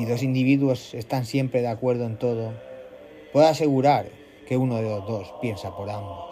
Si 0.00 0.06
dos 0.06 0.22
individuos 0.22 0.94
están 0.94 1.26
siempre 1.26 1.60
de 1.60 1.68
acuerdo 1.68 2.06
en 2.06 2.16
todo, 2.16 2.54
puedo 3.34 3.46
asegurar 3.46 4.06
que 4.48 4.56
uno 4.56 4.76
de 4.76 4.84
los 4.84 5.06
dos 5.06 5.34
piensa 5.42 5.76
por 5.76 5.90
ambos. 5.90 6.24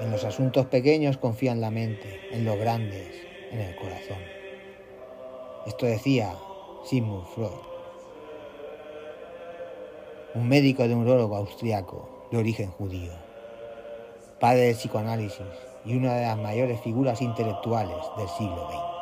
En 0.00 0.10
los 0.10 0.24
asuntos 0.24 0.64
pequeños 0.68 1.18
confía 1.18 1.52
en 1.52 1.60
la 1.60 1.70
mente, 1.70 2.18
en 2.30 2.46
los 2.46 2.56
grandes, 2.56 3.10
en 3.50 3.60
el 3.60 3.76
corazón. 3.76 4.22
Esto 5.66 5.84
decía 5.84 6.34
Sigmund 6.86 7.26
Freud, 7.26 7.50
un 10.34 10.48
médico 10.48 10.86
neurólogo 10.86 11.36
austriaco 11.36 12.28
de 12.30 12.38
origen 12.38 12.70
judío, 12.70 13.12
padre 14.42 14.62
del 14.62 14.74
psicoanálisis 14.74 15.46
y 15.84 15.96
una 15.96 16.14
de 16.14 16.26
las 16.26 16.36
mayores 16.36 16.80
figuras 16.80 17.22
intelectuales 17.22 17.96
del 18.18 18.28
siglo 18.30 18.66
XX. 18.66 18.92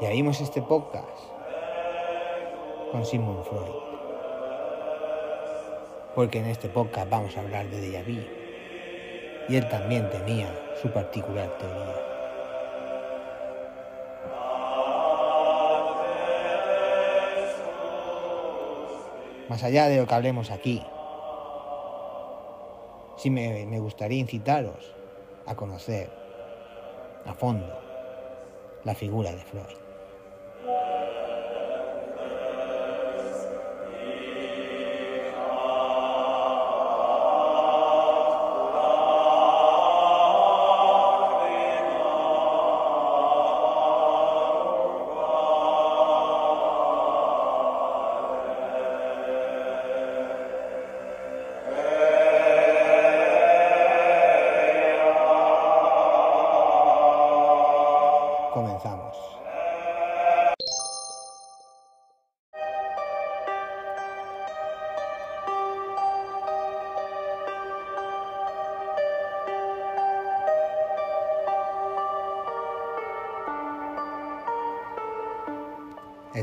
Y 0.00 0.06
abrimos 0.06 0.40
este 0.40 0.62
podcast 0.62 1.06
con 2.90 3.04
Sigmund 3.04 3.44
Freud. 3.44 3.91
Porque 6.14 6.40
en 6.40 6.46
este 6.46 6.68
podcast 6.68 7.08
vamos 7.08 7.36
a 7.36 7.40
hablar 7.40 7.66
de 7.68 7.80
Déjà. 7.80 8.04
Y 9.48 9.56
él 9.56 9.68
también 9.68 10.08
tenía 10.10 10.48
su 10.80 10.90
particular 10.90 11.48
teoría. 11.58 11.96
Más 19.48 19.62
allá 19.64 19.88
de 19.88 19.98
lo 19.98 20.06
que 20.06 20.14
hablemos 20.14 20.50
aquí, 20.50 20.82
sí 23.16 23.30
me, 23.30 23.66
me 23.66 23.78
gustaría 23.80 24.18
incitaros 24.18 24.94
a 25.46 25.54
conocer 25.54 26.10
a 27.24 27.34
fondo 27.34 27.78
la 28.84 28.94
figura 28.94 29.32
de 29.32 29.38
Freud. 29.38 29.82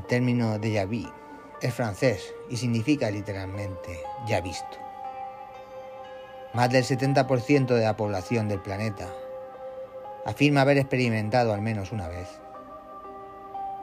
Término 0.10 0.58
déjà 0.58 0.86
vu 0.86 1.08
es 1.62 1.74
francés 1.74 2.34
y 2.50 2.58
significa 2.58 3.12
literalmente 3.12 4.02
ya 4.28 4.42
visto. 4.42 4.78
Más 6.54 6.70
del 6.72 6.84
70% 6.84 7.68
de 7.68 7.84
la 7.86 7.96
población 7.96 8.50
del 8.50 8.60
planeta 8.60 9.08
afirma 10.26 10.62
haber 10.62 10.80
experimentado 10.80 11.54
al 11.54 11.62
menos 11.62 11.92
una 11.92 12.08
vez 12.08 12.28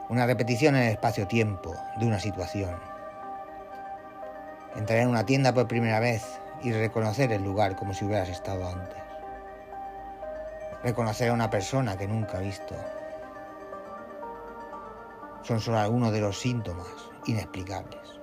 una 0.09 0.25
repetición 0.25 0.75
en 0.75 0.83
el 0.83 0.91
espacio-tiempo 0.91 1.75
de 1.97 2.05
una 2.05 2.19
situación. 2.19 2.75
Entrar 4.75 4.99
en 4.99 5.09
una 5.09 5.25
tienda 5.25 5.53
por 5.53 5.67
primera 5.67 5.99
vez 5.99 6.23
y 6.61 6.71
reconocer 6.71 7.31
el 7.31 7.43
lugar 7.43 7.75
como 7.75 7.93
si 7.93 8.05
hubieras 8.05 8.29
estado 8.29 8.67
antes. 8.67 8.97
Reconocer 10.83 11.29
a 11.29 11.33
una 11.33 11.49
persona 11.49 11.97
que 11.97 12.07
nunca 12.07 12.37
ha 12.37 12.41
visto. 12.41 12.75
Son 15.47 15.61
solo 15.61 15.77
algunos 15.77 16.11
de 16.11 16.19
los 16.19 16.37
síntomas 16.37 16.89
inexplicables, 17.25 18.19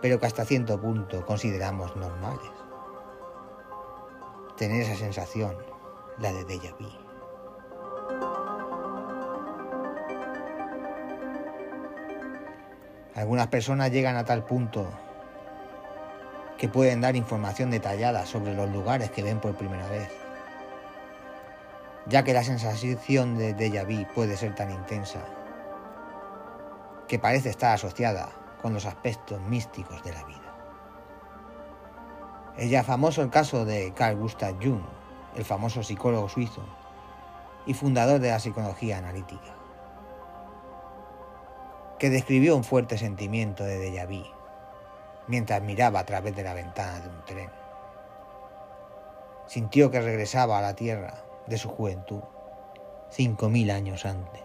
pero 0.00 0.18
que 0.18 0.24
hasta 0.24 0.46
cierto 0.46 0.80
punto 0.80 1.22
consideramos 1.26 1.94
normales. 1.96 2.50
Tener 4.56 4.80
esa 4.80 4.96
sensación 4.96 5.54
la 6.16 6.32
de 6.32 6.46
Déjà 6.46 6.74
vu. 6.78 6.88
Algunas 13.14 13.48
personas 13.48 13.92
llegan 13.92 14.16
a 14.16 14.24
tal 14.24 14.46
punto 14.46 14.88
que 16.56 16.70
pueden 16.70 17.02
dar 17.02 17.16
información 17.16 17.70
detallada 17.70 18.24
sobre 18.24 18.54
los 18.54 18.70
lugares 18.70 19.10
que 19.10 19.22
ven 19.22 19.40
por 19.40 19.56
primera 19.56 19.86
vez, 19.88 20.10
ya 22.08 22.22
que 22.22 22.32
la 22.32 22.44
sensación 22.44 23.36
de 23.36 23.54
déjà 23.56 23.84
vu 23.84 24.06
puede 24.14 24.36
ser 24.36 24.54
tan 24.54 24.70
intensa 24.70 25.20
que 27.08 27.18
parece 27.18 27.50
estar 27.50 27.74
asociada 27.74 28.30
con 28.62 28.72
los 28.74 28.86
aspectos 28.86 29.40
místicos 29.40 30.02
de 30.02 30.12
la 30.12 30.24
vida. 30.24 30.54
Es 32.56 32.70
ya 32.70 32.82
famoso 32.82 33.22
el 33.22 33.30
caso 33.30 33.64
de 33.64 33.92
Carl 33.94 34.16
Gustav 34.16 34.56
Jung, 34.62 34.82
el 35.36 35.44
famoso 35.44 35.82
psicólogo 35.82 36.28
suizo 36.28 36.62
y 37.66 37.74
fundador 37.74 38.20
de 38.20 38.30
la 38.30 38.40
psicología 38.40 38.98
analítica, 38.98 39.54
que 41.98 42.10
describió 42.10 42.56
un 42.56 42.64
fuerte 42.64 42.98
sentimiento 42.98 43.64
de 43.64 43.90
déjà 43.90 44.06
vu 44.06 44.24
mientras 45.28 45.60
miraba 45.60 46.00
a 46.00 46.06
través 46.06 46.36
de 46.36 46.44
la 46.44 46.54
ventana 46.54 47.00
de 47.00 47.08
un 47.08 47.24
tren. 47.24 47.50
Sintió 49.48 49.90
que 49.90 50.00
regresaba 50.00 50.58
a 50.58 50.62
la 50.62 50.74
tierra 50.74 51.25
de 51.46 51.58
su 51.58 51.68
juventud, 51.68 52.22
cinco 53.10 53.48
mil 53.48 53.70
años 53.70 54.04
antes. 54.04 54.42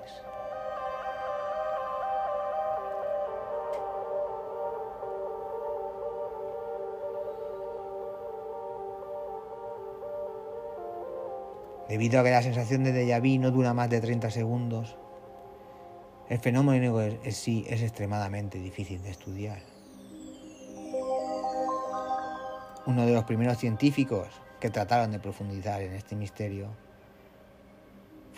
Debido 11.91 12.21
a 12.21 12.23
que 12.23 12.31
la 12.31 12.41
sensación 12.41 12.85
de 12.85 12.93
déjà 12.93 13.19
vu 13.19 13.37
no 13.37 13.51
dura 13.51 13.73
más 13.73 13.89
de 13.89 13.99
30 13.99 14.31
segundos, 14.31 14.95
el 16.29 16.39
fenómeno 16.39 17.01
en 17.01 17.33
sí 17.33 17.65
es 17.67 17.81
extremadamente 17.81 18.59
difícil 18.59 19.03
de 19.03 19.09
estudiar. 19.09 19.59
Uno 22.85 23.05
de 23.05 23.11
los 23.11 23.25
primeros 23.25 23.57
científicos 23.57 24.29
que 24.61 24.69
trataron 24.69 25.11
de 25.11 25.19
profundizar 25.19 25.81
en 25.81 25.93
este 25.93 26.15
misterio 26.15 26.69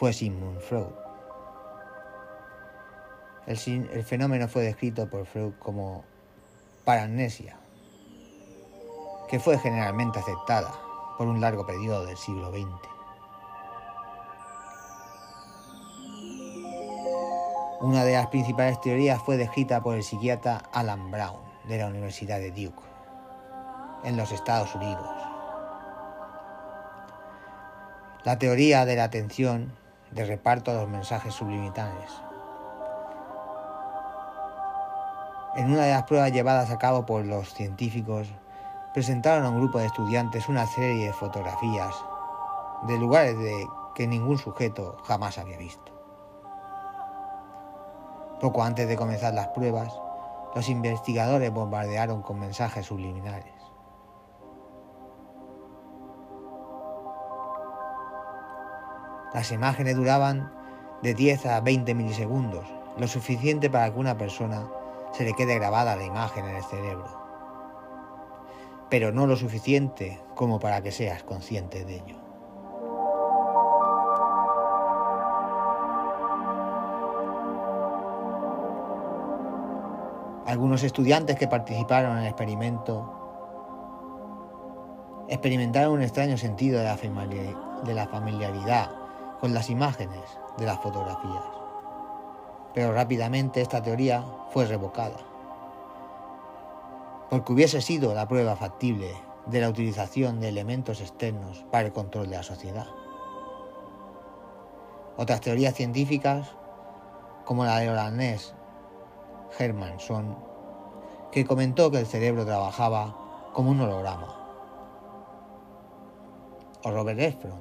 fue 0.03 0.11
Sigmund 0.11 0.59
Freud. 0.59 0.91
El, 3.47 3.89
el 3.93 4.03
fenómeno 4.03 4.49
fue 4.49 4.63
descrito 4.63 5.09
por 5.09 5.25
Freud 5.25 5.53
como 5.59 6.03
paramnesia, 6.83 7.55
que 9.29 9.39
fue 9.39 9.57
generalmente 9.57 10.19
aceptada 10.19 10.73
por 11.17 11.27
un 11.27 11.39
largo 11.39 11.65
periodo 11.65 12.05
del 12.05 12.17
siglo 12.17 12.51
XX. 12.51 12.89
Una 17.79 18.03
de 18.03 18.11
las 18.11 18.27
principales 18.27 18.81
teorías 18.81 19.23
fue 19.23 19.37
descrita 19.37 19.81
por 19.81 19.95
el 19.95 20.03
psiquiatra 20.03 20.63
Alan 20.73 21.11
Brown 21.11 21.39
de 21.69 21.77
la 21.77 21.87
Universidad 21.87 22.39
de 22.39 22.51
Duke, 22.51 22.83
en 24.03 24.17
los 24.17 24.33
Estados 24.33 24.75
Unidos. 24.75 25.07
La 28.25 28.37
teoría 28.37 28.83
de 28.83 28.97
la 28.97 29.05
atención 29.05 29.81
de 30.13 30.25
reparto 30.25 30.71
a 30.71 30.75
los 30.75 30.87
mensajes 30.87 31.33
subliminales. 31.33 32.11
En 35.55 35.71
una 35.71 35.83
de 35.83 35.91
las 35.91 36.03
pruebas 36.03 36.31
llevadas 36.31 36.71
a 36.71 36.77
cabo 36.77 37.05
por 37.05 37.25
los 37.25 37.53
científicos, 37.53 38.27
presentaron 38.93 39.45
a 39.45 39.49
un 39.49 39.59
grupo 39.59 39.79
de 39.79 39.85
estudiantes 39.85 40.49
una 40.49 40.65
serie 40.67 41.07
de 41.07 41.13
fotografías 41.13 41.95
de 42.87 42.97
lugares 42.97 43.37
de 43.37 43.67
que 43.95 44.07
ningún 44.07 44.37
sujeto 44.37 44.97
jamás 45.05 45.37
había 45.37 45.57
visto. 45.57 45.91
Poco 48.41 48.63
antes 48.63 48.87
de 48.87 48.97
comenzar 48.97 49.33
las 49.33 49.47
pruebas, 49.49 49.93
los 50.53 50.67
investigadores 50.69 51.51
bombardearon 51.51 52.21
con 52.21 52.39
mensajes 52.39 52.85
subliminales. 52.85 53.52
Las 59.33 59.51
imágenes 59.51 59.95
duraban 59.95 60.51
de 61.01 61.15
10 61.15 61.47
a 61.47 61.59
20 61.59 61.95
milisegundos, 61.95 62.65
lo 62.97 63.07
suficiente 63.07 63.67
para 63.67 63.91
que 63.91 63.99
una 63.99 64.15
persona 64.15 64.67
se 65.11 65.23
le 65.23 65.33
quede 65.33 65.55
grabada 65.55 65.95
la 65.95 66.05
imagen 66.05 66.45
en 66.45 66.55
el 66.55 66.63
cerebro, 66.63 67.07
pero 68.89 69.11
no 69.11 69.25
lo 69.25 69.35
suficiente 69.35 70.21
como 70.35 70.59
para 70.59 70.83
que 70.83 70.91
seas 70.91 71.23
consciente 71.23 71.83
de 71.83 71.95
ello. 71.95 72.15
Algunos 80.45 80.83
estudiantes 80.83 81.37
que 81.37 81.47
participaron 81.47 82.17
en 82.17 82.19
el 82.19 82.27
experimento 82.27 83.19
experimentaron 85.27 85.93
un 85.93 86.03
extraño 86.03 86.37
sentido 86.37 86.79
de 86.79 87.93
la 87.95 88.07
familiaridad 88.07 89.02
con 89.43 89.53
las 89.53 89.69
imágenes 89.69 90.39
de 90.57 90.65
las 90.65 90.79
fotografías. 90.79 91.43
Pero 92.73 92.93
rápidamente 92.93 93.59
esta 93.59 93.83
teoría 93.83 94.23
fue 94.51 94.65
revocada, 94.65 95.17
porque 97.29 97.51
hubiese 97.51 97.81
sido 97.81 98.13
la 98.13 98.25
prueba 98.25 98.55
factible 98.55 99.13
de 99.47 99.59
la 99.59 99.67
utilización 99.67 100.39
de 100.39 100.47
elementos 100.47 101.01
externos 101.01 101.65
para 101.69 101.87
el 101.87 101.91
control 101.91 102.29
de 102.29 102.37
la 102.37 102.43
sociedad. 102.43 102.87
Otras 105.17 105.41
teorías 105.41 105.73
científicas, 105.73 106.47
como 107.43 107.65
la 107.65 107.79
de 107.79 107.89
holandés 107.89 108.55
Hermanson, 109.59 110.37
que 111.33 111.43
comentó 111.43 111.91
que 111.91 111.99
el 111.99 112.05
cerebro 112.05 112.45
trabajaba 112.45 113.13
como 113.51 113.71
un 113.71 113.81
holograma, 113.81 114.37
o 116.85 116.91
Robert 116.91 117.19
Efron, 117.19 117.59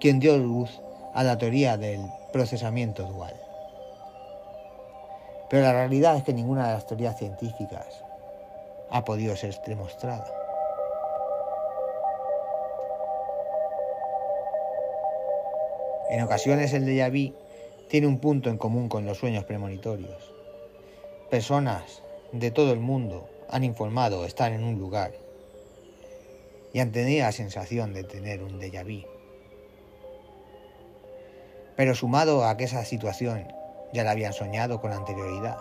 quien 0.00 0.20
dio 0.20 0.36
luz 0.36 0.82
a 1.14 1.24
la 1.24 1.38
teoría 1.38 1.76
del 1.76 2.00
procesamiento 2.32 3.04
dual. 3.04 3.34
Pero 5.50 5.62
la 5.62 5.72
realidad 5.72 6.16
es 6.16 6.24
que 6.24 6.32
ninguna 6.32 6.68
de 6.68 6.74
las 6.74 6.86
teorías 6.86 7.16
científicas 7.16 8.04
ha 8.90 9.04
podido 9.04 9.34
ser 9.36 9.54
demostrada. 9.66 10.26
En 16.10 16.22
ocasiones 16.22 16.72
el 16.72 16.86
déjà 16.86 17.10
vu 17.10 17.34
tiene 17.88 18.06
un 18.06 18.18
punto 18.18 18.48
en 18.48 18.56
común 18.56 18.88
con 18.88 19.04
los 19.04 19.18
sueños 19.18 19.44
premonitorios. 19.44 20.32
Personas 21.30 22.02
de 22.32 22.50
todo 22.50 22.72
el 22.72 22.80
mundo 22.80 23.28
han 23.50 23.64
informado 23.64 24.24
estar 24.24 24.52
en 24.52 24.64
un 24.64 24.78
lugar 24.78 25.12
y 26.72 26.80
han 26.80 26.92
tenido 26.92 27.24
la 27.24 27.32
sensación 27.32 27.92
de 27.92 28.04
tener 28.04 28.42
un 28.42 28.58
déjà 28.60 28.84
vu. 28.84 29.17
Pero 31.78 31.94
sumado 31.94 32.44
a 32.44 32.56
que 32.56 32.64
esa 32.64 32.84
situación 32.84 33.46
ya 33.92 34.02
la 34.02 34.10
habían 34.10 34.32
soñado 34.32 34.80
con 34.80 34.92
anterioridad. 34.92 35.58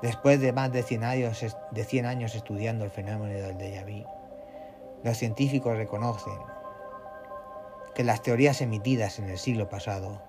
Después 0.00 0.40
de 0.40 0.54
más 0.54 0.72
de 0.72 0.82
100 0.82 1.04
años, 1.04 1.44
de 1.70 1.84
100 1.84 2.06
años 2.06 2.34
estudiando 2.34 2.86
el 2.86 2.90
fenómeno 2.90 3.38
del 3.38 3.58
déjà 3.58 3.84
vu, 3.84 4.08
los 5.04 5.18
científicos 5.18 5.76
reconocen 5.76 6.38
que 7.94 8.04
las 8.04 8.22
teorías 8.22 8.62
emitidas 8.62 9.18
en 9.18 9.28
el 9.28 9.36
siglo 9.36 9.68
pasado 9.68 10.22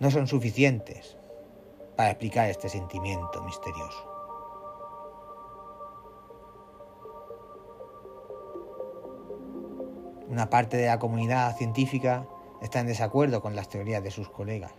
no 0.00 0.10
son 0.10 0.26
suficientes 0.26 1.16
para 1.94 2.10
explicar 2.10 2.50
este 2.50 2.68
sentimiento 2.68 3.40
misterioso. 3.44 4.10
Una 10.28 10.50
parte 10.50 10.76
de 10.76 10.86
la 10.86 10.98
comunidad 10.98 11.56
científica 11.56 12.26
está 12.64 12.80
en 12.80 12.86
desacuerdo 12.86 13.42
con 13.42 13.54
las 13.54 13.68
teorías 13.68 14.02
de 14.02 14.10
sus 14.10 14.30
colegas. 14.30 14.72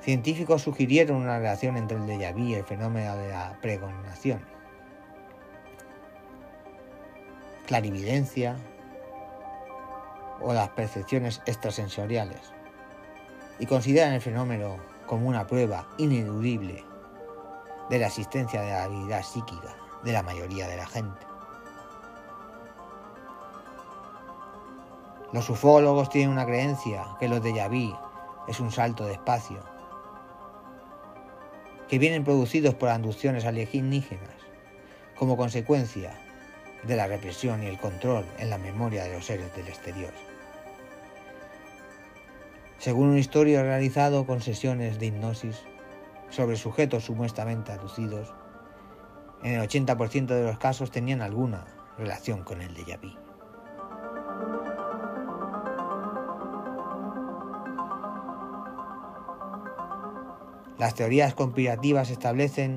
Científicos 0.00 0.62
sugirieron 0.62 1.18
una 1.18 1.38
relación 1.38 1.76
entre 1.76 1.96
el 1.96 2.02
déjà 2.02 2.34
vu 2.34 2.40
y 2.40 2.54
el 2.54 2.64
fenómeno 2.64 3.16
de 3.16 3.28
la 3.28 3.56
pregonización. 3.62 4.44
Clarividencia 7.66 8.56
o 10.40 10.52
las 10.52 10.70
percepciones 10.70 11.40
extrasensoriales. 11.46 12.40
Y 13.60 13.66
consideran 13.66 14.14
el 14.14 14.20
fenómeno 14.20 14.78
como 15.06 15.28
una 15.28 15.46
prueba 15.46 15.88
ineludible 15.96 16.84
de 17.88 17.98
la 18.00 18.08
existencia 18.08 18.62
de 18.62 18.70
la 18.70 18.82
habilidad 18.82 19.22
psíquica 19.22 19.76
de 20.02 20.12
la 20.12 20.24
mayoría 20.24 20.66
de 20.66 20.76
la 20.76 20.86
gente. 20.86 21.31
Los 25.32 25.48
ufólogos 25.48 26.10
tienen 26.10 26.30
una 26.30 26.44
creencia 26.44 27.06
que 27.18 27.26
los 27.26 27.42
de 27.42 27.52
vu 27.52 27.96
es 28.48 28.60
un 28.60 28.70
salto 28.70 29.06
de 29.06 29.14
espacio, 29.14 29.60
que 31.88 31.98
vienen 31.98 32.22
producidos 32.22 32.74
por 32.74 32.90
abducciones 32.90 33.46
alienígenas 33.46 34.36
como 35.16 35.38
consecuencia 35.38 36.12
de 36.82 36.96
la 36.96 37.06
represión 37.06 37.62
y 37.62 37.66
el 37.66 37.78
control 37.78 38.26
en 38.38 38.50
la 38.50 38.58
memoria 38.58 39.04
de 39.04 39.14
los 39.14 39.24
seres 39.24 39.54
del 39.56 39.68
exterior. 39.68 40.12
Según 42.78 43.08
un 43.08 43.18
historia 43.18 43.62
realizado 43.62 44.26
con 44.26 44.42
sesiones 44.42 44.98
de 44.98 45.06
hipnosis 45.06 45.62
sobre 46.28 46.56
sujetos 46.56 47.04
supuestamente 47.04 47.72
aducidos, 47.72 48.34
en 49.42 49.54
el 49.54 49.68
80% 49.68 50.26
de 50.26 50.44
los 50.44 50.58
casos 50.58 50.90
tenían 50.90 51.22
alguna 51.22 51.64
relación 51.96 52.42
con 52.42 52.60
el 52.60 52.74
déjà 52.74 53.00
vu. 53.00 53.21
Las 60.82 60.96
teorías 60.96 61.32
conspirativas 61.34 62.10
establecen 62.10 62.76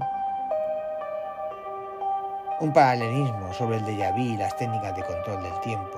un 2.59 2.71
paralelismo 2.71 3.51
sobre 3.51 3.77
el 3.77 3.83
déjà 3.83 4.13
vu 4.13 4.21
y 4.21 4.37
las 4.37 4.55
técnicas 4.57 4.95
de 4.95 5.01
control 5.01 5.41
del 5.41 5.59
tiempo. 5.61 5.97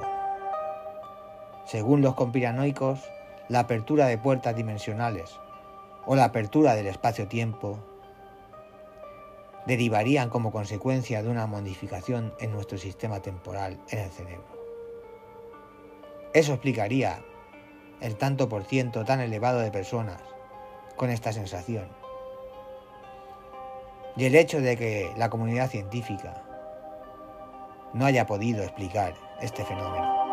Según 1.65 2.01
los 2.01 2.15
conspiranoicos, 2.15 3.01
la 3.50 3.60
apertura 3.60 4.05
de 4.08 4.17
puertas 4.17 4.55
dimensionales 4.55 5.38
o 6.05 6.15
la 6.15 6.24
apertura 6.24 6.75
del 6.75 6.88
espacio-tiempo 6.88 7.77
derivarían 9.65 10.29
como 10.29 10.53
consecuencia 10.53 11.22
de 11.22 11.27
una 11.27 11.46
modificación 11.46 12.34
en 12.39 12.53
nuestro 12.53 12.77
sistema 12.77 13.20
temporal 13.20 13.81
en 13.89 14.00
el 14.00 14.12
cerebro. 14.12 14.48
Eso 16.34 16.53
explicaría 16.53 17.20
el 18.00 18.15
tanto 18.15 18.48
por 18.48 18.63
ciento 18.63 19.03
tan 19.03 19.20
elevado 19.20 19.60
de 19.60 19.72
personas 19.72 20.22
con 20.98 21.12
esta 21.12 21.31
sensación. 21.31 22.06
Y 24.17 24.25
el 24.25 24.33
hecho 24.33 24.59
de 24.62 24.75
que 24.75 25.12
la 25.15 25.29
comunidad 25.29 25.69
científica 25.69 26.43
no 27.93 28.05
haya 28.05 28.25
podido 28.25 28.63
explicar 28.63 29.13
este 29.41 29.63
fenómeno. 29.63 30.27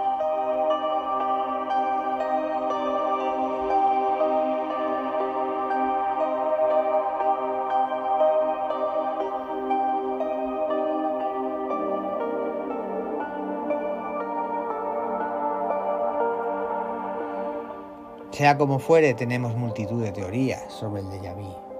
Sea 18.44 18.58
como 18.58 18.78
fuere, 18.78 19.14
tenemos 19.14 19.54
multitud 19.56 20.02
de 20.02 20.10
teorías 20.10 20.72
sobre 20.72 21.02
el 21.02 21.06
déjà 21.08 21.34
vu. 21.34 21.73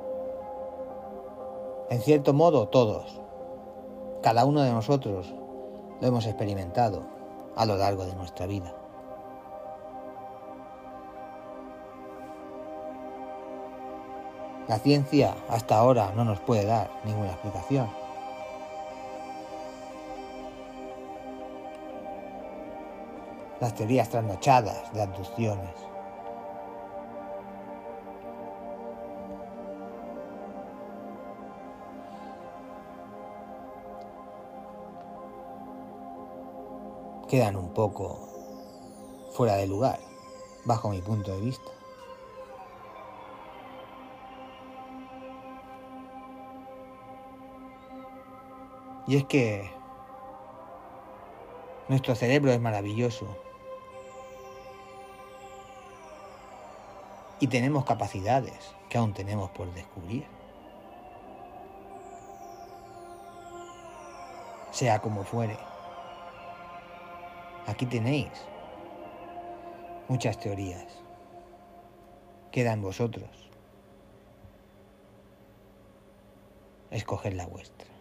En 1.91 2.01
cierto 2.01 2.33
modo, 2.33 2.69
todos, 2.69 3.21
cada 4.23 4.47
uno 4.47 4.63
de 4.63 4.73
nosotros, 4.73 5.35
lo 6.01 6.07
hemos 6.07 6.25
experimentado 6.27 7.03
a 7.57 7.67
lo 7.67 7.77
largo 7.77 8.07
de 8.07 8.15
nuestra 8.15 8.47
vida. 8.47 8.75
La 14.67 14.79
ciencia 14.79 15.35
hasta 15.51 15.77
ahora 15.77 16.13
no 16.17 16.25
nos 16.25 16.41
puede 16.41 16.65
dar 16.65 16.91
ninguna 17.05 17.33
explicación. 17.33 17.87
Las 23.61 23.75
teorías 23.75 24.09
trasnochadas 24.09 24.91
de 24.95 25.03
abducciones, 25.03 25.75
quedan 37.27 37.57
un 37.57 37.73
poco 37.75 38.29
fuera 39.33 39.57
de 39.57 39.67
lugar, 39.67 39.99
bajo 40.65 40.91
mi 40.91 41.01
punto 41.01 41.33
de 41.35 41.41
vista. 41.41 41.71
Y 49.07 49.17
es 49.17 49.25
que 49.25 49.71
nuestro 51.89 52.15
cerebro 52.15 52.51
es 52.51 52.61
maravilloso 52.61 53.27
Y 57.45 57.49
tenemos 57.49 57.85
capacidades 57.85 58.75
que 58.89 58.97
aún 58.97 59.13
tenemos 59.13 59.51
por 59.51 59.71
descubrir. 59.75 60.25
Sea 64.71 65.01
como 65.01 65.25
fuere. 65.25 65.59
Aquí 67.67 67.87
tenéis 67.87 68.31
muchas 70.09 70.39
teorías. 70.39 70.87
Queda 72.53 72.73
en 72.73 72.83
vosotros 72.83 73.31
escoger 76.91 77.35
la 77.35 77.47
vuestra. 77.47 77.94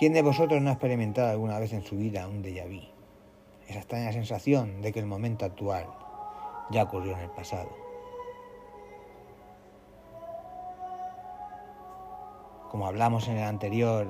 ¿Quién 0.00 0.14
de 0.14 0.22
vosotros 0.22 0.62
no 0.62 0.70
ha 0.70 0.72
experimentado 0.72 1.28
alguna 1.28 1.58
vez 1.58 1.74
en 1.74 1.84
su 1.84 1.94
vida 1.94 2.26
un 2.26 2.42
déjà 2.42 2.64
vu? 2.64 2.80
Esa 3.68 3.80
extraña 3.80 4.12
sensación 4.12 4.80
de 4.80 4.94
que 4.94 4.98
el 4.98 5.04
momento 5.04 5.44
actual 5.44 5.84
ya 6.70 6.84
ocurrió 6.84 7.12
en 7.12 7.24
el 7.24 7.28
pasado. 7.28 7.68
Como 12.70 12.86
hablamos 12.86 13.28
en 13.28 13.36
el 13.36 13.44
anterior 13.44 14.06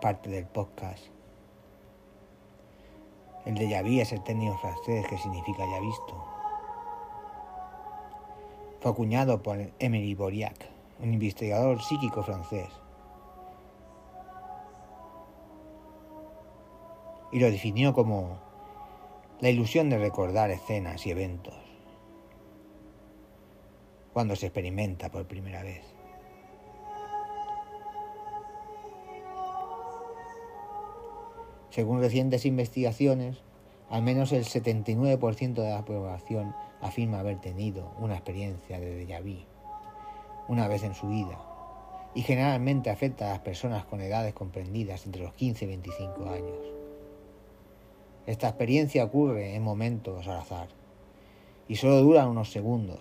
parte 0.00 0.30
del 0.30 0.46
podcast, 0.46 1.04
el 3.44 3.54
déjà 3.54 3.82
vu 3.82 4.00
es 4.00 4.12
el 4.14 4.24
término 4.24 4.56
francés 4.56 5.06
que 5.08 5.18
significa 5.18 5.66
ya 5.66 5.78
visto. 5.78 6.24
Fue 8.80 8.90
acuñado 8.90 9.42
por 9.42 9.58
Emery 9.78 10.14
Boriac, 10.14 10.70
un 11.02 11.12
investigador 11.12 11.82
psíquico 11.82 12.22
francés 12.22 12.81
y 17.32 17.40
lo 17.40 17.50
definió 17.50 17.94
como 17.94 18.38
la 19.40 19.50
ilusión 19.50 19.90
de 19.90 19.98
recordar 19.98 20.50
escenas 20.50 21.06
y 21.06 21.10
eventos 21.10 21.54
cuando 24.12 24.36
se 24.36 24.46
experimenta 24.46 25.10
por 25.10 25.26
primera 25.26 25.62
vez. 25.62 25.82
Según 31.70 32.00
recientes 32.00 32.44
investigaciones, 32.44 33.42
al 33.88 34.02
menos 34.02 34.32
el 34.32 34.44
79% 34.44 35.54
de 35.54 35.70
la 35.70 35.84
población 35.86 36.54
afirma 36.82 37.20
haber 37.20 37.40
tenido 37.40 37.94
una 37.98 38.14
experiencia 38.14 38.78
de 38.78 39.06
déjà 39.06 39.22
vu 39.22 39.46
una 40.48 40.68
vez 40.68 40.82
en 40.82 40.94
su 40.94 41.08
vida 41.08 41.38
y 42.14 42.22
generalmente 42.22 42.90
afecta 42.90 43.26
a 43.26 43.30
las 43.30 43.40
personas 43.40 43.86
con 43.86 44.02
edades 44.02 44.34
comprendidas 44.34 45.06
entre 45.06 45.22
los 45.22 45.32
15 45.32 45.64
y 45.64 45.68
25 45.68 46.30
años. 46.30 46.71
Esta 48.26 48.48
experiencia 48.48 49.04
ocurre 49.04 49.54
en 49.54 49.62
momentos 49.62 50.28
al 50.28 50.38
azar 50.38 50.68
y 51.66 51.76
solo 51.76 52.00
duran 52.00 52.28
unos 52.28 52.52
segundos. 52.52 53.00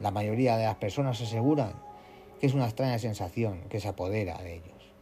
La 0.00 0.10
mayoría 0.10 0.56
de 0.56 0.64
las 0.64 0.76
personas 0.76 1.20
aseguran 1.20 1.72
que 2.40 2.46
es 2.46 2.54
una 2.54 2.66
extraña 2.66 2.98
sensación 2.98 3.62
que 3.68 3.80
se 3.80 3.88
apodera 3.88 4.36
de 4.38 4.56
ellos 4.56 4.92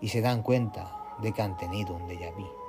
y 0.00 0.08
se 0.08 0.20
dan 0.20 0.42
cuenta 0.42 1.16
de 1.20 1.32
que 1.32 1.42
han 1.42 1.56
tenido 1.56 1.94
un 1.94 2.08
déjà 2.08 2.32
vu. 2.34 2.61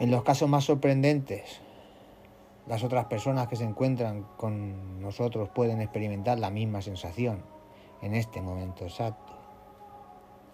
En 0.00 0.12
los 0.12 0.22
casos 0.22 0.48
más 0.48 0.62
sorprendentes, 0.62 1.60
las 2.68 2.84
otras 2.84 3.06
personas 3.06 3.48
que 3.48 3.56
se 3.56 3.64
encuentran 3.64 4.22
con 4.36 5.00
nosotros 5.02 5.48
pueden 5.48 5.80
experimentar 5.80 6.38
la 6.38 6.50
misma 6.50 6.82
sensación 6.82 7.42
en 8.00 8.14
este 8.14 8.40
momento 8.40 8.84
exacto. 8.84 9.32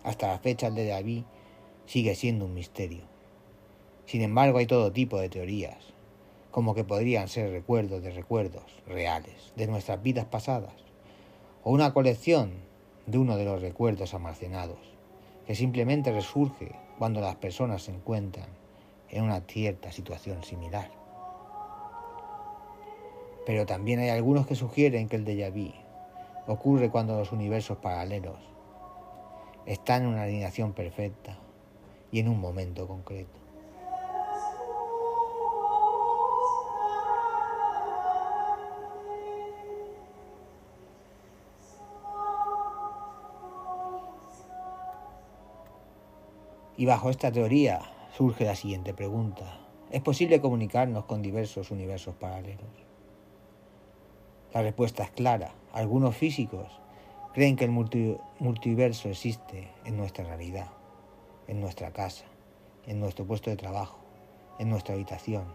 Hasta 0.03 0.29
la 0.29 0.39
fecha 0.39 0.69
el 0.69 0.75
de 0.75 0.87
David 0.87 1.25
sigue 1.85 2.15
siendo 2.15 2.47
un 2.47 2.55
misterio. 2.55 3.03
Sin 4.07 4.23
embargo, 4.23 4.57
hay 4.57 4.67
todo 4.67 4.93
tipo 4.93 5.21
de 5.21 5.29
teorías, 5.29 5.93
como 6.51 6.75
que 6.75 6.85
podrían 6.85 7.29
ser 7.29 7.51
recuerdos 7.51 8.03
de 8.03 8.13
recuerdos 8.13 8.65
reales 8.87 9.53
de 9.57 9.67
nuestras 9.67 10.03
vidas 10.03 10.25
pasadas, 10.25 10.73
o 11.65 11.71
una 11.71 11.93
colección 11.93 12.53
de 13.05 13.19
uno 13.19 13.37
de 13.37 13.45
los 13.45 13.61
recuerdos 13.61 14.15
almacenados, 14.15 14.79
que 15.47 15.55
simplemente 15.55 16.13
resurge 16.13 16.73
cuando 16.99 17.21
las 17.21 17.37
personas 17.37 17.83
se 17.83 17.91
encuentran 17.93 18.64
en 19.15 19.25
una 19.25 19.41
cierta 19.41 19.93
situación 19.93 20.43
similar. 20.43 20.91
Pero 23.47 23.65
también 23.65 24.01
hay 24.01 24.09
algunos 24.09 24.47
que 24.47 24.57
sugieren 24.57 25.09
que 25.09 25.17
el 25.17 25.25
déjà 25.25 25.53
vu 25.53 25.73
ocurre 26.47 26.91
cuando 26.91 27.17
los 27.17 27.31
universos 27.31 27.79
paralelos 27.79 28.39
están 29.67 30.03
en 30.03 30.09
una 30.09 30.23
alineación 30.25 30.73
perfecta 30.73 31.39
y 32.11 32.19
en 32.19 32.29
un 32.29 32.41
momento 32.41 32.89
concreto. 32.89 33.39
Y 46.77 46.87
bajo 46.87 47.09
esta 47.09 47.31
teoría 47.31 47.94
surge 48.17 48.45
la 48.45 48.55
siguiente 48.55 48.95
pregunta. 48.95 49.59
¿Es 49.91 50.01
posible 50.01 50.41
comunicarnos 50.41 51.05
con 51.05 51.21
diversos 51.21 51.73
universos 51.73 52.15
paralelos? 52.15 52.71
La 54.53 54.63
respuesta 54.63 55.03
es 55.03 55.11
clara. 55.11 55.53
Algunos 55.73 56.17
físicos 56.17 56.81
creen 57.33 57.57
que 57.57 57.65
el 57.65 57.73
multiverso 57.73 59.09
existe 59.09 59.69
en 59.85 59.97
nuestra 59.97 60.25
realidad, 60.25 60.69
en 61.49 61.61
nuestra 61.61 61.91
casa, 61.91 62.25
en 62.87 63.01
nuestro 63.01 63.25
puesto 63.25 63.51
de 63.51 63.57
trabajo, 63.57 63.99
en 64.61 64.71
nuestra 64.71 64.95
habitación. 64.95 65.47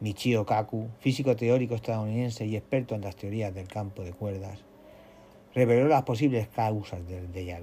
Michio 0.00 0.44
Kaku, 0.46 0.88
físico 0.98 1.36
teórico 1.36 1.76
estadounidense 1.76 2.44
y 2.44 2.56
experto 2.56 2.96
en 2.96 3.02
las 3.02 3.14
teorías 3.14 3.54
del 3.54 3.68
campo 3.68 4.02
de 4.02 4.12
cuerdas, 4.12 4.58
reveló 5.54 5.86
las 5.86 6.02
posibles 6.02 6.48
causas 6.48 7.06
del 7.06 7.32
déjà. 7.32 7.60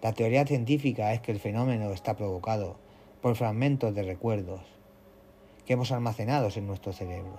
La 0.00 0.12
teoría 0.12 0.46
científica 0.46 1.12
es 1.12 1.20
que 1.20 1.32
el 1.32 1.40
fenómeno 1.40 1.90
está 1.92 2.14
provocado 2.14 2.76
por 3.20 3.34
fragmentos 3.34 3.96
de 3.96 4.04
recuerdos 4.04 4.60
que 5.66 5.72
hemos 5.72 5.90
almacenados 5.90 6.56
en 6.56 6.68
nuestro 6.68 6.92
cerebro. 6.92 7.36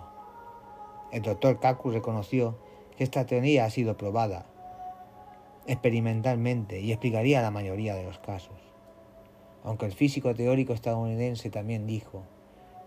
El 1.14 1.22
doctor 1.22 1.62
Kaku 1.62 1.90
reconoció 1.90 2.58
que 2.98 3.06
esta 3.06 3.26
teoría 3.26 3.64
ha 3.64 3.70
sido 3.70 3.96
probada 3.96 4.46
experimentalmente 5.68 6.82
y 6.82 6.92
explicaría 6.92 7.42
la 7.42 7.50
mayoría 7.50 7.96
de 7.96 8.04
los 8.04 8.20
casos. 8.20 8.60
Aunque 9.64 9.86
el 9.86 9.94
físico 9.94 10.36
teórico 10.36 10.74
estadounidense 10.74 11.50
también 11.50 11.88
dijo 11.88 12.24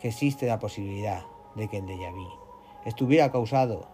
que 0.01 0.09
existe 0.09 0.47
la 0.47 0.59
posibilidad 0.59 1.23
de 1.57 1.69
que 1.69 1.79
el 1.79 1.87
déjà 1.87 2.13
vu 2.13 2.29
estuviera 2.85 3.33
causado 3.33 3.89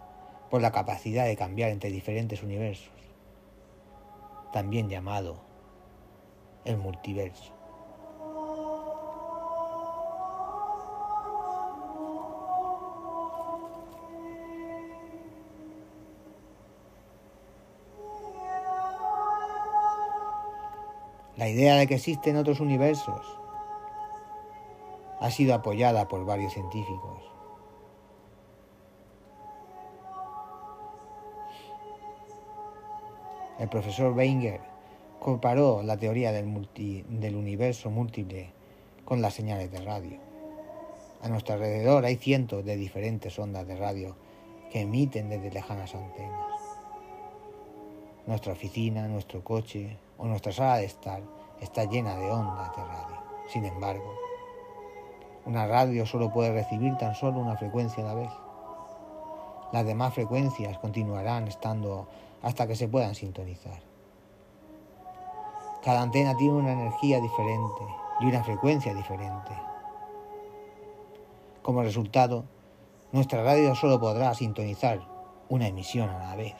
por 0.49 0.61
la 0.61 0.73
capacidad 0.73 1.25
de 1.25 1.37
cambiar 1.37 1.69
entre 1.69 1.89
diferentes 1.89 2.43
universos, 2.43 2.91
también 4.51 4.89
llamado 4.89 5.48
el 6.69 6.77
multiverso. 6.77 7.51
La 21.37 21.47
idea 21.47 21.75
de 21.75 21.87
que 21.87 21.95
existen 21.95 22.35
otros 22.35 22.59
universos 22.59 23.25
ha 25.21 25.31
sido 25.31 25.55
apoyada 25.55 26.07
por 26.07 26.25
varios 26.25 26.53
científicos. 26.53 27.23
El 33.57 33.67
profesor 33.69 34.13
Wenger 34.13 34.68
comparó 35.19 35.83
la 35.83 35.97
teoría 35.97 36.31
del, 36.31 36.67
del 37.09 37.35
universo 37.35 37.89
múltiple 37.89 38.51
con 39.05 39.21
las 39.21 39.33
señales 39.33 39.71
de 39.71 39.81
radio. 39.81 40.17
A 41.21 41.27
nuestro 41.27 41.55
alrededor 41.55 42.05
hay 42.05 42.15
cientos 42.15 42.63
de 42.63 42.77
diferentes 42.77 43.37
ondas 43.37 43.67
de 43.67 43.75
radio 43.75 44.15
que 44.71 44.81
emiten 44.81 45.29
desde 45.29 45.51
lejanas 45.51 45.93
antenas. 45.93 46.47
Nuestra 48.25 48.53
oficina, 48.53 49.07
nuestro 49.07 49.43
coche 49.43 49.97
o 50.17 50.25
nuestra 50.25 50.51
sala 50.51 50.77
de 50.77 50.85
estar 50.85 51.21
está 51.59 51.85
llena 51.85 52.15
de 52.15 52.29
ondas 52.29 52.75
de 52.75 52.83
radio. 52.83 53.17
Sin 53.51 53.65
embargo, 53.65 54.13
una 55.45 55.65
radio 55.65 56.05
solo 56.05 56.31
puede 56.31 56.53
recibir 56.53 56.95
tan 56.97 57.15
solo 57.15 57.39
una 57.39 57.57
frecuencia 57.57 58.03
a 58.03 58.07
la 58.07 58.13
vez. 58.13 58.31
Las 59.73 59.85
demás 59.85 60.13
frecuencias 60.13 60.77
continuarán 60.77 61.47
estando 61.47 62.07
hasta 62.41 62.67
que 62.67 62.75
se 62.75 62.87
puedan 62.87 63.15
sintonizar. 63.15 63.88
Cada 65.83 66.01
antena 66.01 66.35
tiene 66.35 66.53
una 66.53 66.73
energía 66.73 67.21
diferente 67.21 67.81
y 68.19 68.25
una 68.25 68.43
frecuencia 68.43 68.93
diferente. 68.93 69.51
Como 71.61 71.83
resultado, 71.83 72.43
nuestra 73.13 73.43
radio 73.43 73.73
solo 73.75 73.99
podrá 73.99 74.33
sintonizar 74.33 75.07
una 75.47 75.67
emisión 75.67 76.09
a 76.09 76.19
la 76.19 76.35
vez. 76.35 76.55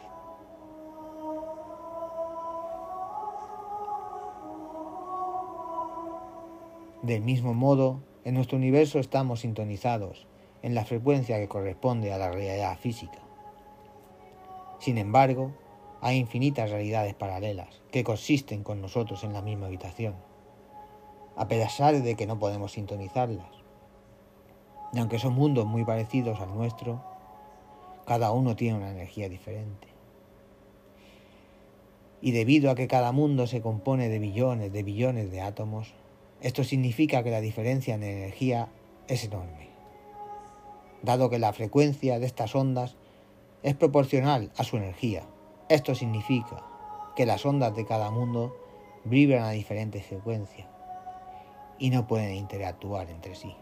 Del 7.02 7.22
mismo 7.22 7.54
modo, 7.54 8.02
en 8.24 8.36
nuestro 8.36 8.58
universo 8.58 9.00
estamos 9.00 9.42
sintonizados 9.42 10.28
en 10.62 10.76
la 10.76 10.86
frecuencia 10.86 11.38
que 11.40 11.48
corresponde 11.48 12.14
a 12.14 12.18
la 12.18 12.32
realidad 12.32 12.78
física. 12.78 13.20
Sin 14.80 14.98
embargo, 14.98 15.52
hay 16.02 16.18
infinitas 16.18 16.70
realidades 16.70 17.14
paralelas 17.14 17.82
que 17.92 18.04
consisten 18.04 18.64
con 18.64 18.82
nosotros 18.82 19.24
en 19.24 19.34
la 19.34 19.42
misma 19.42 19.68
habitación, 19.68 20.16
a 21.36 21.48
pesar 21.48 22.02
de 22.02 22.16
que 22.16 22.28
no 22.28 22.40
podemos 22.40 22.74
sintonizarlas. 22.74 23.48
Y 24.94 25.00
aunque 25.00 25.20
son 25.20 25.34
mundos 25.34 25.66
muy 25.66 25.84
parecidos 25.86 26.40
al 26.40 26.54
nuestro, 26.54 27.04
cada 28.06 28.32
uno 28.32 28.56
tiene 28.56 28.78
una 28.78 28.92
energía 28.92 29.30
diferente. 29.30 29.88
Y 32.22 32.32
debido 32.32 32.72
a 32.72 32.76
que 32.76 32.88
cada 32.88 33.12
mundo 33.12 33.48
se 33.48 33.62
compone 33.62 34.10
de 34.10 34.20
billones 34.20 34.74
de 34.74 34.84
billones 34.84 35.32
de 35.32 35.42
átomos, 35.42 35.94
esto 36.42 36.64
significa 36.64 37.24
que 37.24 37.32
la 37.32 37.42
diferencia 37.42 37.96
en 37.96 38.04
energía 38.04 38.70
es 39.08 39.26
enorme, 39.26 39.70
dado 41.02 41.30
que 41.30 41.40
la 41.40 41.54
frecuencia 41.54 42.20
de 42.20 42.26
estas 42.26 42.56
ondas 42.56 42.96
es 43.64 43.76
proporcional 43.76 44.52
a 44.58 44.64
su 44.64 44.78
energía. 44.78 45.24
Esto 45.70 45.94
significa 45.94 46.64
que 47.16 47.28
las 47.28 47.46
ondas 47.46 47.76
de 47.76 47.86
cada 47.86 48.10
mundo 48.10 48.56
vibran 49.04 49.44
a 49.44 49.52
diferentes 49.52 50.04
frecuencias 50.04 50.68
y 51.78 51.92
no 51.92 52.08
pueden 52.08 52.34
interactuar 52.34 53.08
entre 53.12 53.36
sí. 53.36 53.56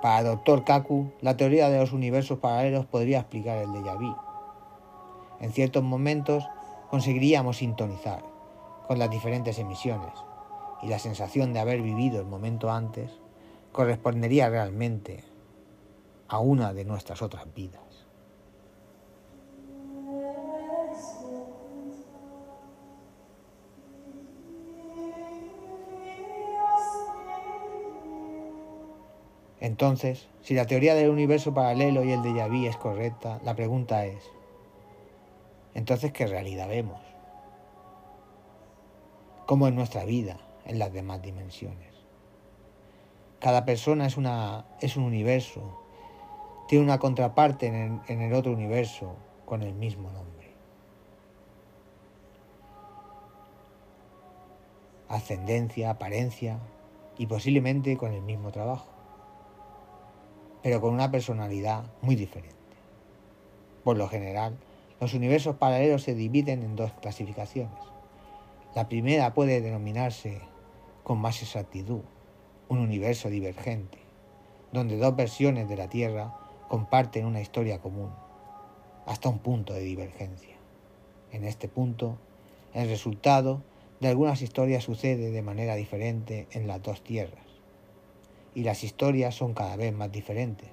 Para 0.00 0.22
doctor 0.22 0.64
Kaku, 0.64 1.12
la 1.20 1.36
teoría 1.36 1.68
de 1.68 1.78
los 1.78 1.92
universos 1.92 2.38
paralelos 2.38 2.86
podría 2.86 3.20
explicar 3.20 3.58
el 3.58 3.68
déjà 3.68 3.98
vu. 3.98 4.16
En 5.40 5.52
ciertos 5.52 5.82
momentos 5.82 6.48
conseguiríamos 6.88 7.58
sintonizar 7.58 8.24
con 8.86 8.98
las 8.98 9.10
diferentes 9.10 9.58
emisiones 9.58 10.12
y 10.82 10.88
la 10.88 10.98
sensación 10.98 11.52
de 11.52 11.60
haber 11.60 11.80
vivido 11.80 12.20
el 12.20 12.26
momento 12.26 12.70
antes 12.70 13.10
correspondería 13.72 14.48
realmente 14.48 15.24
a 16.28 16.38
una 16.38 16.72
de 16.72 16.84
nuestras 16.84 17.22
otras 17.22 17.52
vidas. 17.54 17.82
Entonces, 29.60 30.28
si 30.42 30.54
la 30.54 30.66
teoría 30.66 30.94
del 30.94 31.08
universo 31.08 31.54
paralelo 31.54 32.04
y 32.04 32.12
el 32.12 32.22
de 32.22 32.34
Yaví 32.34 32.66
es 32.66 32.76
correcta, 32.76 33.40
la 33.44 33.56
pregunta 33.56 34.04
es, 34.04 34.22
entonces, 35.72 36.12
¿qué 36.12 36.26
realidad 36.26 36.68
vemos? 36.68 37.00
¿Cómo 39.46 39.66
es 39.66 39.74
nuestra 39.74 40.04
vida 40.04 40.43
en 40.64 40.78
las 40.78 40.92
demás 40.92 41.22
dimensiones? 41.22 41.92
Cada 43.40 43.64
persona 43.64 44.06
es, 44.06 44.16
una, 44.16 44.64
es 44.80 44.96
un 44.96 45.04
universo, 45.04 45.78
tiene 46.68 46.84
una 46.84 46.98
contraparte 46.98 47.66
en 47.66 47.74
el, 47.74 48.00
en 48.08 48.22
el 48.22 48.32
otro 48.32 48.52
universo 48.52 49.16
con 49.44 49.62
el 49.62 49.74
mismo 49.74 50.10
nombre. 50.10 50.54
Ascendencia, 55.08 55.90
apariencia 55.90 56.58
y 57.18 57.26
posiblemente 57.26 57.96
con 57.96 58.12
el 58.12 58.22
mismo 58.22 58.50
trabajo 58.50 58.94
pero 60.64 60.80
con 60.80 60.94
una 60.94 61.10
personalidad 61.10 61.84
muy 62.00 62.16
diferente. 62.16 62.56
Por 63.84 63.98
lo 63.98 64.08
general, 64.08 64.56
los 64.98 65.12
universos 65.12 65.56
paralelos 65.56 66.02
se 66.02 66.14
dividen 66.14 66.62
en 66.62 66.74
dos 66.74 66.90
clasificaciones. 67.02 67.78
La 68.74 68.88
primera 68.88 69.34
puede 69.34 69.60
denominarse 69.60 70.40
con 71.04 71.18
más 71.18 71.42
exactitud 71.42 72.00
un 72.68 72.78
universo 72.78 73.28
divergente, 73.28 73.98
donde 74.72 74.96
dos 74.96 75.14
versiones 75.14 75.68
de 75.68 75.76
la 75.76 75.88
Tierra 75.88 76.34
comparten 76.68 77.26
una 77.26 77.40
historia 77.40 77.78
común, 77.78 78.10
hasta 79.06 79.28
un 79.28 79.38
punto 79.38 79.74
de 79.74 79.80
divergencia. 79.80 80.56
En 81.30 81.44
este 81.44 81.68
punto, 81.68 82.16
el 82.72 82.88
resultado 82.88 83.62
de 84.00 84.08
algunas 84.08 84.42
historias 84.42 84.82
sucede 84.82 85.30
de 85.30 85.42
manera 85.42 85.76
diferente 85.76 86.48
en 86.52 86.66
las 86.66 86.82
dos 86.82 87.02
tierras 87.02 87.44
y 88.54 88.62
las 88.62 88.84
historias 88.84 89.34
son 89.34 89.52
cada 89.52 89.76
vez 89.76 89.92
más 89.92 90.10
diferentes, 90.10 90.68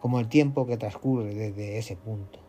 como 0.00 0.20
el 0.20 0.28
tiempo 0.28 0.66
que 0.66 0.76
transcurre 0.76 1.34
desde 1.34 1.78
ese 1.78 1.96
punto. 1.96 2.40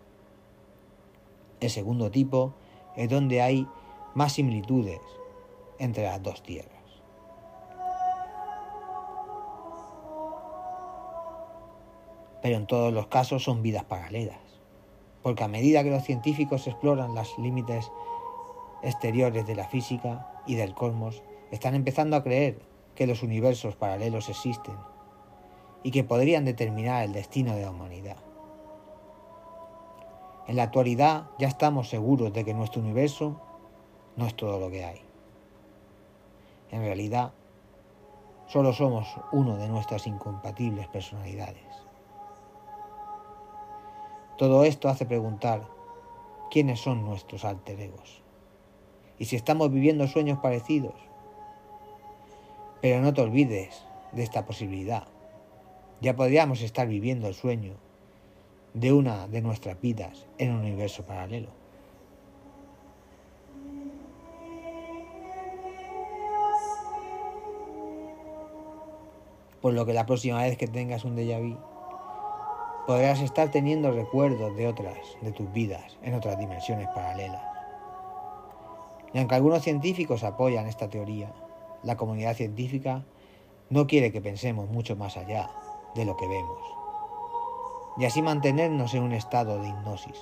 El 1.59 1.69
segundo 1.69 2.11
tipo 2.11 2.53
es 2.95 3.09
donde 3.09 3.41
hay 3.41 3.67
más 4.15 4.33
similitudes 4.33 4.99
entre 5.79 6.03
las 6.03 6.21
dos 6.21 6.43
tierras. 6.43 6.82
Pero 12.43 12.57
en 12.57 12.67
todos 12.67 12.93
los 12.93 13.07
casos 13.07 13.45
son 13.45 13.61
vidas 13.61 13.85
paralelas, 13.85 14.37
porque 15.21 15.45
a 15.45 15.47
medida 15.47 15.81
que 15.81 15.91
los 15.91 16.03
científicos 16.03 16.67
exploran 16.67 17.15
los 17.15 17.39
límites 17.39 17.89
exteriores 18.81 19.47
de 19.47 19.55
la 19.55 19.69
física 19.69 20.27
y 20.45 20.55
del 20.55 20.73
cosmos, 20.73 21.23
están 21.51 21.73
empezando 21.73 22.17
a 22.17 22.23
creer 22.23 22.59
que 22.95 23.07
los 23.07 23.23
universos 23.23 23.77
paralelos 23.77 24.27
existen 24.27 24.75
y 25.83 25.91
que 25.91 26.03
podrían 26.03 26.43
determinar 26.43 27.05
el 27.05 27.13
destino 27.13 27.55
de 27.55 27.61
la 27.61 27.71
humanidad. 27.71 28.17
En 30.45 30.57
la 30.57 30.63
actualidad 30.63 31.29
ya 31.39 31.47
estamos 31.47 31.87
seguros 31.87 32.33
de 32.33 32.43
que 32.43 32.53
nuestro 32.53 32.81
universo 32.81 33.39
no 34.17 34.27
es 34.27 34.35
todo 34.35 34.59
lo 34.59 34.69
que 34.69 34.83
hay. 34.83 34.99
En 36.71 36.81
realidad, 36.81 37.31
solo 38.47 38.73
somos 38.73 39.07
uno 39.31 39.55
de 39.55 39.69
nuestras 39.69 40.07
incompatibles 40.07 40.87
personalidades. 40.89 41.82
Todo 44.37 44.63
esto 44.63 44.89
hace 44.89 45.05
preguntar 45.05 45.67
quiénes 46.51 46.79
son 46.79 47.05
nuestros 47.05 47.45
alter 47.45 47.79
egos 47.79 48.21
y 49.17 49.25
si 49.25 49.35
estamos 49.35 49.71
viviendo 49.71 50.07
sueños 50.07 50.39
parecidos 50.39 50.93
pero 52.83 52.99
no 52.99 53.13
te 53.13 53.21
olvides 53.21 53.85
de 54.11 54.23
esta 54.23 54.45
posibilidad. 54.45 55.07
Ya 56.01 56.17
podríamos 56.17 56.61
estar 56.61 56.85
viviendo 56.85 57.29
el 57.29 57.33
sueño 57.33 57.75
de 58.73 58.91
una 58.91 59.25
de 59.29 59.41
nuestras 59.41 59.79
vidas 59.79 60.27
en 60.37 60.51
un 60.51 60.57
universo 60.57 61.05
paralelo. 61.05 61.47
Por 69.61 69.73
lo 69.73 69.85
que 69.85 69.93
la 69.93 70.05
próxima 70.05 70.41
vez 70.43 70.57
que 70.57 70.67
tengas 70.67 71.05
un 71.05 71.15
déjà 71.15 71.39
vu, 71.39 71.55
podrás 72.85 73.21
estar 73.21 73.49
teniendo 73.49 73.91
recuerdos 73.91 74.55
de 74.55 74.67
otras 74.67 74.97
de 75.21 75.31
tus 75.31 75.51
vidas 75.51 75.97
en 76.01 76.13
otras 76.15 76.37
dimensiones 76.37 76.87
paralelas. 76.89 77.43
Y 79.13 79.19
aunque 79.19 79.35
algunos 79.35 79.63
científicos 79.63 80.23
apoyan 80.23 80.67
esta 80.67 80.89
teoría, 80.89 81.31
la 81.83 81.97
comunidad 81.97 82.35
científica 82.35 83.03
no 83.69 83.87
quiere 83.87 84.11
que 84.11 84.21
pensemos 84.21 84.69
mucho 84.69 84.95
más 84.95 85.17
allá 85.17 85.49
de 85.95 86.05
lo 86.05 86.17
que 86.17 86.27
vemos 86.27 86.59
y 87.97 88.05
así 88.05 88.21
mantenernos 88.21 88.93
en 88.93 89.03
un 89.03 89.13
estado 89.13 89.59
de 89.59 89.69
hipnosis, 89.69 90.19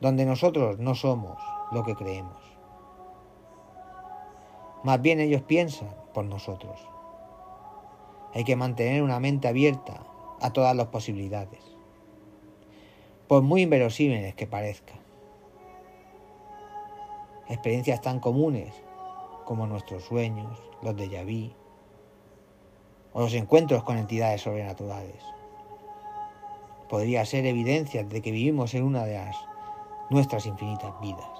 donde 0.00 0.24
nosotros 0.24 0.78
no 0.78 0.94
somos 0.94 1.38
lo 1.72 1.82
que 1.82 1.94
creemos. 1.94 2.36
Más 4.84 5.00
bien 5.00 5.20
ellos 5.20 5.42
piensan 5.42 5.94
por 6.12 6.24
nosotros. 6.24 6.80
Hay 8.34 8.44
que 8.44 8.56
mantener 8.56 9.02
una 9.02 9.20
mente 9.20 9.48
abierta 9.48 10.00
a 10.42 10.52
todas 10.52 10.76
las 10.76 10.88
posibilidades, 10.88 11.60
por 13.28 13.42
muy 13.42 13.62
inverosímiles 13.62 14.34
que 14.34 14.46
parezcan. 14.46 14.98
Experiencias 17.48 18.00
tan 18.00 18.18
comunes 18.18 18.74
como 19.44 19.66
nuestros 19.66 20.04
sueños, 20.04 20.58
los 20.82 20.96
de 20.96 21.08
Yaví, 21.08 21.54
o 23.12 23.20
los 23.20 23.34
encuentros 23.34 23.84
con 23.84 23.98
entidades 23.98 24.42
sobrenaturales. 24.42 25.22
Podría 26.88 27.24
ser 27.24 27.46
evidencia 27.46 28.04
de 28.04 28.20
que 28.20 28.32
vivimos 28.32 28.74
en 28.74 28.82
una 28.82 29.04
de 29.04 29.14
las 29.14 29.36
nuestras 30.10 30.44
infinitas 30.46 30.92
vidas. 31.00 31.30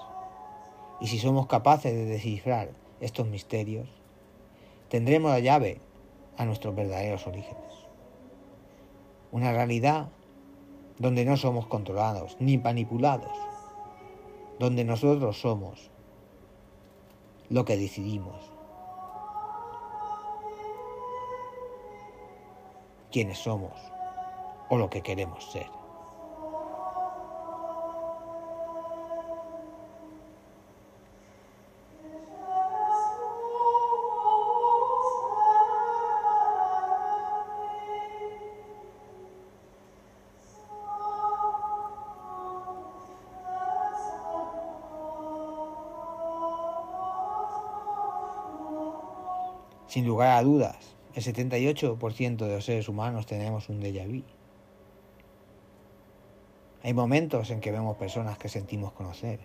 Y 0.99 1.07
si 1.07 1.19
somos 1.19 1.47
capaces 1.47 1.93
de 1.93 2.05
descifrar 2.05 2.69
estos 3.01 3.27
misterios, 3.27 3.87
tendremos 4.89 5.31
la 5.31 5.39
llave 5.39 5.81
a 6.37 6.45
nuestros 6.45 6.73
verdaderos 6.73 7.27
orígenes. 7.27 7.82
Una 9.33 9.51
realidad 9.51 10.09
donde 10.99 11.25
no 11.25 11.37
somos 11.37 11.65
controlados 11.65 12.37
ni 12.39 12.59
manipulados, 12.59 13.35
donde 14.59 14.83
nosotros 14.83 15.41
somos 15.41 15.89
lo 17.49 17.65
que 17.65 17.75
decidimos, 17.75 18.35
quiénes 23.11 23.39
somos 23.39 23.73
o 24.69 24.77
lo 24.77 24.91
que 24.91 25.01
queremos 25.01 25.43
ser. 25.51 25.82
Sin 49.93 50.07
lugar 50.07 50.31
a 50.31 50.41
dudas, 50.41 50.95
el 51.13 51.21
78% 51.21 52.37
de 52.37 52.55
los 52.55 52.65
seres 52.65 52.89
humanos 52.89 53.27
tenemos 53.27 53.69
un 53.69 53.79
déjà 53.79 54.07
vu. 54.07 54.23
Hay 56.81 56.95
momentos 56.95 57.51
en 57.51 57.61
que 57.61 57.71
vemos 57.71 57.95
personas 57.97 58.39
que 58.39 58.49
sentimos 58.49 58.93
conocer. 58.93 59.39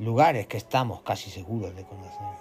Lugares 0.00 0.48
que 0.48 0.56
estamos 0.56 1.02
casi 1.02 1.30
seguros 1.30 1.76
de 1.76 1.84
conocer. 1.84 2.34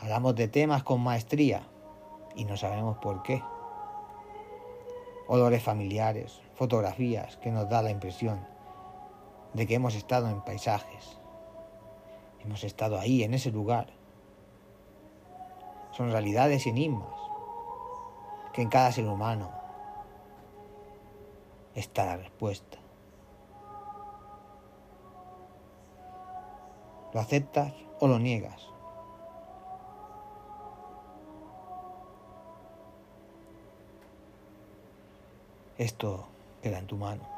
Hablamos 0.00 0.34
de 0.34 0.48
temas 0.48 0.82
con 0.82 1.00
maestría 1.00 1.62
y 2.36 2.44
no 2.44 2.58
sabemos 2.58 2.98
por 2.98 3.22
qué. 3.22 3.42
Olores 5.26 5.62
familiares, 5.62 6.38
fotografías 6.52 7.38
que 7.38 7.50
nos 7.50 7.66
da 7.66 7.80
la 7.80 7.92
impresión 7.92 8.46
de 9.54 9.66
que 9.66 9.76
hemos 9.76 9.94
estado 9.94 10.28
en 10.28 10.42
paisajes 10.42 11.18
Hemos 12.48 12.64
estado 12.64 12.98
ahí, 12.98 13.24
en 13.24 13.34
ese 13.34 13.52
lugar. 13.52 13.88
Son 15.92 16.10
realidades 16.10 16.64
y 16.64 16.70
enigmas 16.70 17.12
que 18.54 18.62
en 18.62 18.70
cada 18.70 18.90
ser 18.90 19.06
humano 19.06 19.50
está 21.74 22.06
la 22.06 22.16
respuesta. 22.16 22.78
¿Lo 27.12 27.20
aceptas 27.20 27.74
o 28.00 28.08
lo 28.08 28.18
niegas? 28.18 28.66
Esto 35.76 36.26
queda 36.62 36.78
en 36.78 36.86
tu 36.86 36.96
mano. 36.96 37.37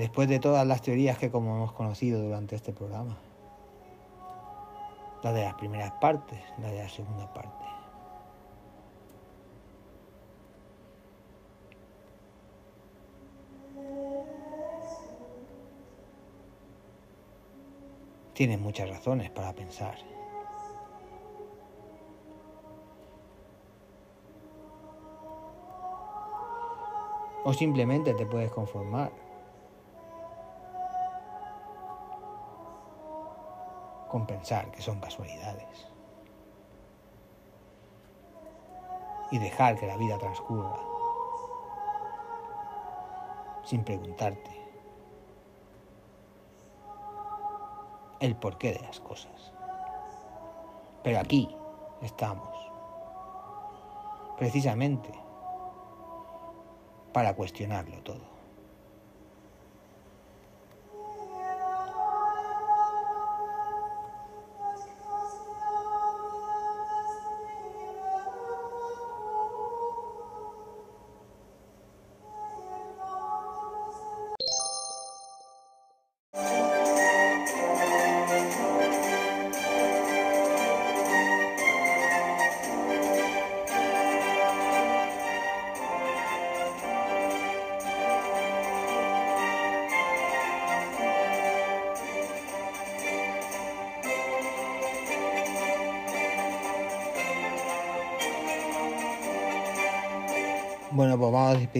Después 0.00 0.30
de 0.30 0.40
todas 0.40 0.66
las 0.66 0.80
teorías 0.80 1.18
que 1.18 1.30
como 1.30 1.54
hemos 1.56 1.72
conocido 1.72 2.22
durante 2.22 2.56
este 2.56 2.72
programa. 2.72 3.18
La 5.22 5.30
de 5.34 5.42
las 5.42 5.52
primeras 5.54 5.92
partes, 6.00 6.40
la 6.56 6.70
de 6.70 6.78
la 6.78 6.88
segunda 6.88 7.30
parte. 7.34 7.66
Tienes 18.32 18.58
muchas 18.58 18.88
razones 18.88 19.28
para 19.28 19.52
pensar. 19.52 19.98
O 27.44 27.52
simplemente 27.52 28.14
te 28.14 28.24
puedes 28.24 28.50
conformar 28.50 29.29
con 34.10 34.26
pensar 34.26 34.70
que 34.70 34.82
son 34.82 35.00
casualidades. 35.00 35.86
Y 39.30 39.38
dejar 39.38 39.78
que 39.78 39.86
la 39.86 39.96
vida 39.96 40.18
transcurra 40.18 40.80
sin 43.62 43.84
preguntarte 43.84 44.50
el 48.18 48.34
porqué 48.36 48.72
de 48.72 48.80
las 48.80 48.98
cosas. 48.98 49.52
Pero 51.04 51.20
aquí 51.20 51.56
estamos, 52.02 52.54
precisamente 54.36 55.12
para 57.12 57.34
cuestionarlo 57.34 58.02
todo. 58.02 58.39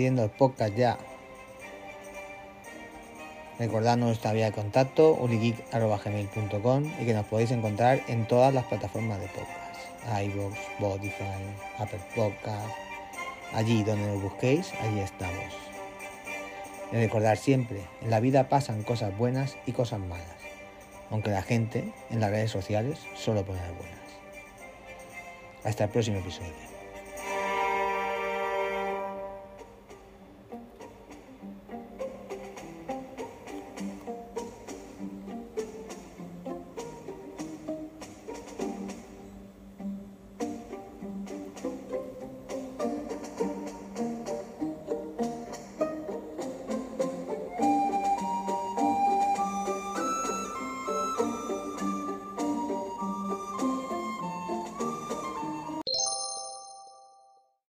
Despidiendo 0.00 0.24
el 0.24 0.30
podcast 0.30 0.74
ya. 0.74 0.98
Recordad 3.58 3.98
nuestra 3.98 4.32
vía 4.32 4.46
de 4.46 4.52
contacto, 4.52 5.12
uligeek.gmail.com 5.12 6.92
y 6.98 7.04
que 7.04 7.12
nos 7.12 7.26
podéis 7.26 7.50
encontrar 7.50 8.00
en 8.08 8.26
todas 8.26 8.54
las 8.54 8.64
plataformas 8.64 9.20
de 9.20 9.26
podcast. 9.26 10.24
iVoox, 10.24 10.56
Spotify, 10.56 11.42
Apple 11.76 12.00
Podcast. 12.16 12.72
Allí 13.52 13.84
donde 13.84 14.06
nos 14.06 14.22
busquéis, 14.22 14.72
allí 14.80 15.00
estamos. 15.00 15.52
Y 16.92 16.96
recordar 16.96 17.36
siempre, 17.36 17.82
en 18.00 18.08
la 18.08 18.20
vida 18.20 18.48
pasan 18.48 18.82
cosas 18.82 19.16
buenas 19.18 19.58
y 19.66 19.72
cosas 19.72 20.00
malas. 20.00 20.24
Aunque 21.10 21.28
la 21.28 21.42
gente 21.42 21.92
en 22.08 22.20
las 22.20 22.30
redes 22.30 22.50
sociales 22.50 23.00
solo 23.16 23.44
pone 23.44 23.60
las 23.60 23.76
buenas. 23.76 24.00
Hasta 25.62 25.84
el 25.84 25.90
próximo 25.90 26.20
episodio. 26.20 26.69